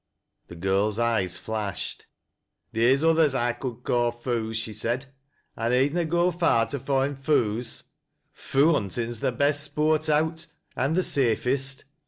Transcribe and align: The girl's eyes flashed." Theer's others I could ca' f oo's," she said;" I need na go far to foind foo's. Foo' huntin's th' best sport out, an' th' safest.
The 0.47 0.55
girl's 0.55 0.97
eyes 0.97 1.37
flashed." 1.37 2.07
Theer's 2.73 3.03
others 3.03 3.35
I 3.35 3.53
could 3.53 3.83
ca' 3.83 4.07
f 4.07 4.25
oo's," 4.25 4.57
she 4.57 4.73
said;" 4.73 5.05
I 5.55 5.69
need 5.69 5.93
na 5.93 6.05
go 6.05 6.31
far 6.31 6.65
to 6.69 6.79
foind 6.79 7.19
foo's. 7.19 7.83
Foo' 8.33 8.73
huntin's 8.73 9.19
th' 9.19 9.37
best 9.37 9.61
sport 9.63 10.09
out, 10.09 10.47
an' 10.75 10.95
th' 10.95 11.03
safest. 11.03 11.83